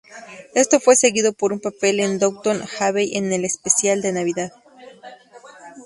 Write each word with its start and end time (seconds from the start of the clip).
Esto 0.55 0.79
fue 0.79 0.95
seguido 0.95 1.31
por 1.31 1.53
un 1.53 1.59
papel 1.59 1.99
en 1.99 2.17
Downton 2.17 2.63
Abbey 2.79 3.15
en 3.15 3.31
el 3.33 3.45
especial 3.45 4.01
de 4.01 4.11
Navidad. 4.11 4.51